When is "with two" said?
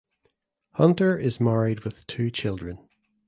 1.81-2.31